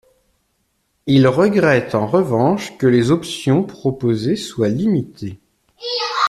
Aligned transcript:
Il 1.05 1.27
regrette 1.27 1.93
en 1.93 2.07
revanche 2.07 2.75
que 2.79 2.87
les 2.87 3.11
options 3.11 3.61
proposées 3.61 4.35
soient 4.35 4.67
limitées. 4.67 5.39